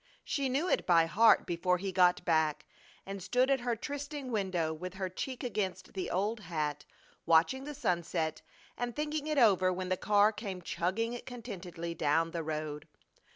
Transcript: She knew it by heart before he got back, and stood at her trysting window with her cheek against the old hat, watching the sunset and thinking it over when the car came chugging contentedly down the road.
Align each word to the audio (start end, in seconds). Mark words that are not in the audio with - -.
She 0.23 0.49
knew 0.49 0.67
it 0.67 0.87
by 0.87 1.05
heart 1.05 1.45
before 1.45 1.77
he 1.77 1.91
got 1.91 2.25
back, 2.25 2.65
and 3.05 3.21
stood 3.21 3.51
at 3.51 3.59
her 3.59 3.75
trysting 3.75 4.31
window 4.31 4.73
with 4.73 4.95
her 4.95 5.09
cheek 5.09 5.43
against 5.43 5.93
the 5.93 6.09
old 6.09 6.39
hat, 6.39 6.85
watching 7.27 7.65
the 7.65 7.75
sunset 7.75 8.41
and 8.75 8.95
thinking 8.95 9.27
it 9.27 9.37
over 9.37 9.71
when 9.71 9.89
the 9.89 9.97
car 9.97 10.31
came 10.31 10.63
chugging 10.63 11.21
contentedly 11.27 11.93
down 11.93 12.31
the 12.31 12.41
road. 12.41 12.87